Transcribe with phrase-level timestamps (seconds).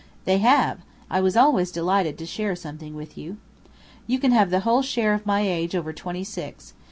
[0.25, 0.79] "They have.
[1.11, 3.37] I was always delighted to share something with you."
[4.07, 6.73] "You can have the whole share of my age over twenty six.